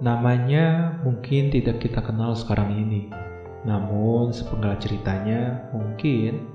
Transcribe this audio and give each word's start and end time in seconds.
Namanya 0.00 0.96
mungkin 1.04 1.52
tidak 1.52 1.84
kita 1.84 2.00
kenal 2.00 2.32
sekarang 2.32 2.72
ini, 2.72 3.12
namun 3.68 4.32
sepenggal 4.32 4.80
ceritanya 4.80 5.68
mungkin 5.76 6.48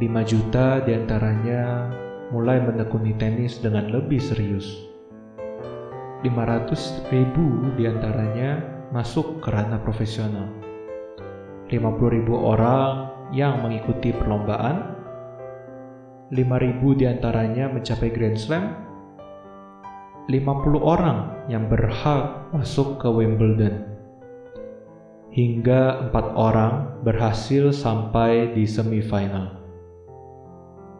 juta 0.24 0.80
di 0.80 0.96
antaranya 0.96 1.92
mulai 2.32 2.64
menekuni 2.64 3.12
tenis 3.20 3.60
dengan 3.60 3.92
lebih 3.92 4.16
serius. 4.16 4.88
500 6.24 7.12
ribu 7.12 7.68
di 7.76 7.84
antaranya 7.84 8.60
masuk 8.92 9.44
ke 9.44 9.48
ranah 9.52 9.80
profesional. 9.84 10.48
50 11.68 12.16
ribu 12.16 12.34
orang 12.40 13.12
yang 13.36 13.60
mengikuti 13.60 14.16
perlombaan. 14.16 14.96
5 16.32 16.64
ribu 16.64 16.96
di 16.96 17.04
antaranya 17.04 17.68
mencapai 17.68 18.08
Grand 18.08 18.40
Slam 18.40 18.89
50 20.30 20.78
orang 20.78 21.50
yang 21.50 21.66
berhak 21.66 22.54
masuk 22.54 23.02
ke 23.02 23.10
Wimbledon. 23.10 23.90
Hingga 25.34 26.06
empat 26.06 26.26
orang 26.38 27.02
berhasil 27.02 27.74
sampai 27.74 28.54
di 28.54 28.62
semifinal. 28.62 29.58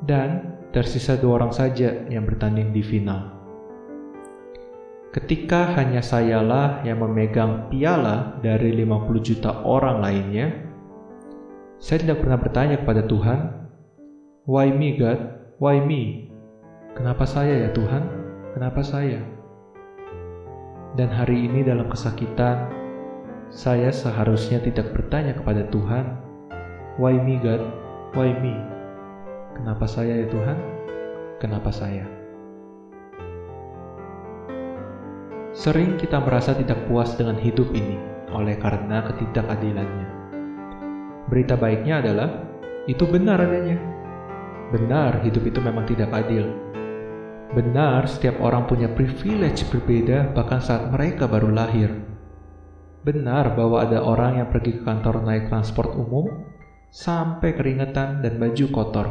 Dan 0.02 0.58
tersisa 0.74 1.14
dua 1.14 1.42
orang 1.42 1.54
saja 1.54 2.06
yang 2.10 2.26
bertanding 2.26 2.74
di 2.74 2.82
final. 2.82 3.38
Ketika 5.10 5.74
hanya 5.74 5.98
sayalah 6.02 6.86
yang 6.86 7.02
memegang 7.02 7.66
piala 7.66 8.38
dari 8.42 8.70
50 8.78 9.26
juta 9.26 9.50
orang 9.66 9.98
lainnya, 9.98 10.46
saya 11.82 12.06
tidak 12.06 12.22
pernah 12.22 12.38
bertanya 12.38 12.76
kepada 12.78 13.02
Tuhan, 13.06 13.38
Why 14.46 14.70
me 14.70 14.94
God? 14.94 15.18
Why 15.58 15.82
me? 15.82 16.30
Kenapa 16.94 17.26
saya 17.26 17.66
ya 17.66 17.70
Tuhan? 17.74 18.29
Kenapa 18.50 18.82
saya? 18.82 19.22
Dan 20.98 21.06
hari 21.06 21.46
ini 21.46 21.62
dalam 21.62 21.86
kesakitan, 21.86 22.66
saya 23.46 23.94
seharusnya 23.94 24.58
tidak 24.58 24.90
bertanya 24.90 25.38
kepada 25.38 25.70
Tuhan, 25.70 26.18
Why 26.98 27.14
me 27.14 27.38
God? 27.38 27.62
Why 28.10 28.34
me? 28.42 28.58
Kenapa 29.54 29.86
saya 29.86 30.26
ya 30.26 30.26
Tuhan? 30.26 30.58
Kenapa 31.38 31.70
saya? 31.70 32.02
Sering 35.54 35.94
kita 35.94 36.18
merasa 36.18 36.50
tidak 36.50 36.90
puas 36.90 37.14
dengan 37.14 37.38
hidup 37.38 37.70
ini 37.70 38.02
oleh 38.34 38.58
karena 38.58 39.06
ketidakadilannya. 39.06 40.08
Berita 41.30 41.54
baiknya 41.54 42.02
adalah 42.02 42.50
itu 42.90 43.06
benar 43.06 43.46
adanya. 43.46 43.78
Benar, 44.74 45.22
hidup 45.22 45.46
itu 45.46 45.62
memang 45.62 45.86
tidak 45.86 46.10
adil, 46.10 46.50
Benar, 47.50 48.06
setiap 48.06 48.38
orang 48.46 48.70
punya 48.70 48.86
privilege 48.86 49.66
berbeda 49.66 50.30
bahkan 50.30 50.62
saat 50.62 50.86
mereka 50.86 51.26
baru 51.26 51.50
lahir. 51.50 51.90
Benar 53.02 53.58
bahwa 53.58 53.82
ada 53.82 54.06
orang 54.06 54.38
yang 54.38 54.48
pergi 54.54 54.78
ke 54.78 54.82
kantor 54.86 55.26
naik 55.26 55.50
transport 55.50 55.98
umum 55.98 56.30
sampai 56.94 57.58
keringetan 57.58 58.22
dan 58.22 58.38
baju 58.38 58.66
kotor. 58.70 59.06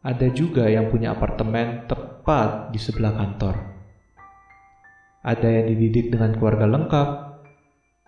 Ada 0.00 0.32
juga 0.32 0.64
yang 0.64 0.88
punya 0.88 1.12
apartemen 1.12 1.84
tepat 1.84 2.72
di 2.72 2.80
sebelah 2.80 3.12
kantor. 3.12 3.54
Ada 5.20 5.48
yang 5.60 5.66
dididik 5.76 6.14
dengan 6.16 6.32
keluarga 6.40 6.64
lengkap, 6.64 7.08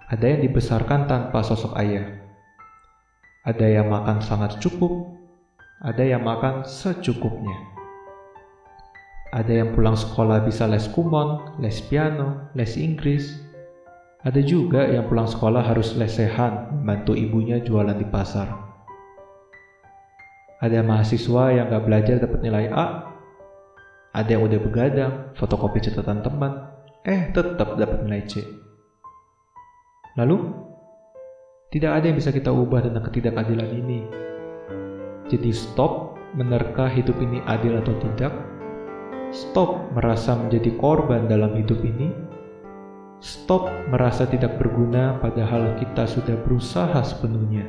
ada 0.09 0.25
yang 0.25 0.41
dibesarkan 0.41 1.05
tanpa 1.05 1.45
sosok 1.45 1.77
ayah. 1.77 2.17
Ada 3.45 3.67
yang 3.67 3.93
makan 3.93 4.25
sangat 4.25 4.57
cukup, 4.57 5.21
ada 5.85 6.01
yang 6.01 6.25
makan 6.25 6.65
secukupnya. 6.65 7.78
Ada 9.39 9.63
yang 9.63 9.71
pulang 9.71 9.95
sekolah 9.95 10.43
bisa 10.43 10.67
les 10.67 10.91
kumon, 10.91 11.63
les 11.63 11.79
piano, 11.87 12.51
les 12.59 12.75
Inggris. 12.75 13.39
Ada 14.27 14.43
juga 14.43 14.83
yang 14.83 15.07
pulang 15.07 15.31
sekolah 15.31 15.63
harus 15.63 15.95
lesehan, 15.95 16.75
membantu 16.75 17.15
ibunya 17.15 17.63
jualan 17.63 17.95
di 17.95 18.03
pasar. 18.03 18.51
Ada 20.59 20.83
mahasiswa 20.83 21.55
yang 21.55 21.71
gak 21.71 21.87
belajar 21.87 22.19
dapat 22.19 22.43
nilai 22.43 22.67
A. 22.75 23.15
Ada 24.11 24.35
yang 24.35 24.51
udah 24.51 24.59
begadang, 24.59 25.13
fotokopi 25.39 25.87
catatan 25.87 26.19
teman, 26.19 26.75
eh 27.07 27.31
tetap 27.31 27.79
dapat 27.79 28.11
nilai 28.11 28.27
C. 28.27 28.43
Lalu, 30.19 30.51
tidak 31.71 31.95
ada 31.95 32.11
yang 32.11 32.19
bisa 32.19 32.35
kita 32.35 32.51
ubah 32.51 32.91
tentang 32.91 33.07
ketidakadilan 33.07 33.71
ini. 33.71 34.03
Jadi 35.31 35.55
stop 35.55 36.19
menerka 36.35 36.91
hidup 36.91 37.15
ini 37.23 37.39
adil 37.47 37.79
atau 37.79 37.95
tidak, 38.03 38.58
Stop 39.29 39.93
merasa 39.93 40.33
menjadi 40.33 40.73
korban 40.81 41.29
dalam 41.29 41.53
hidup 41.53 41.85
ini. 41.85 42.09
Stop 43.21 43.69
merasa 43.93 44.25
tidak 44.25 44.57
berguna, 44.57 45.21
padahal 45.21 45.77
kita 45.77 46.09
sudah 46.09 46.33
berusaha 46.49 46.97
sepenuhnya. 47.05 47.69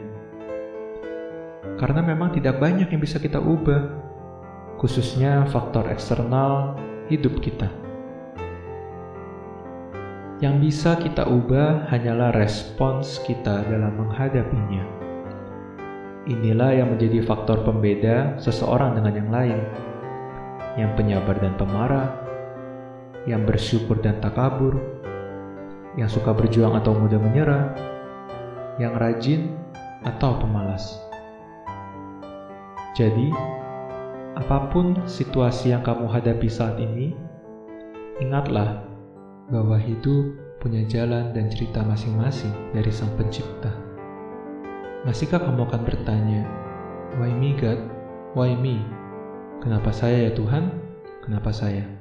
Karena 1.75 1.99
memang 1.99 2.31
tidak 2.31 2.63
banyak 2.63 2.87
yang 2.87 3.03
bisa 3.03 3.19
kita 3.19 3.43
ubah, 3.43 3.91
khususnya 4.79 5.43
faktor 5.51 5.91
eksternal 5.91 6.79
hidup 7.11 7.35
kita. 7.43 7.67
Yang 10.39 10.55
bisa 10.63 10.95
kita 10.95 11.27
ubah 11.27 11.91
hanyalah 11.91 12.31
respons 12.39 13.19
kita 13.27 13.67
dalam 13.67 13.99
menghadapinya. 13.99 14.87
Inilah 16.23 16.71
yang 16.71 16.95
menjadi 16.95 17.19
faktor 17.27 17.67
pembeda 17.67 18.39
seseorang 18.39 18.95
dengan 18.95 19.13
yang 19.19 19.27
lain 19.33 19.88
yang 20.79 20.95
penyabar 20.95 21.35
dan 21.37 21.53
pemarah, 21.59 22.09
yang 23.27 23.43
bersyukur 23.43 23.99
dan 23.99 24.17
takabur, 24.23 24.79
yang 25.99 26.07
suka 26.07 26.31
berjuang 26.31 26.79
atau 26.79 26.95
mudah 26.95 27.19
menyerah, 27.19 27.75
yang 28.79 28.95
rajin 28.95 29.51
atau 30.07 30.39
pemalas. 30.39 30.95
Jadi, 32.95 33.31
apa 34.39 34.71
pun 34.71 34.95
situasi 35.03 35.75
yang 35.75 35.83
kamu 35.83 36.07
hadapi 36.07 36.47
saat 36.47 36.79
ini, 36.79 37.11
ingatlah 38.23 38.87
bahwa 39.51 39.75
hidup 39.75 40.31
punya 40.59 40.83
jalan 40.87 41.31
dan 41.31 41.47
cerita 41.47 41.83
masing-masing 41.83 42.51
dari 42.75 42.91
Sang 42.91 43.11
Pencipta. 43.15 43.71
Masihkah 45.07 45.39
kamu 45.39 45.63
akan 45.63 45.81
bertanya, 45.87 46.43
"Why 47.15 47.31
me, 47.31 47.55
God? 47.55 47.79
Why 48.35 48.51
me?" 48.55 48.83
Kenapa 49.59 49.91
saya 49.91 50.27
ya 50.27 50.31
Tuhan? 50.31 50.71
Kenapa 51.19 51.51
saya? 51.51 51.98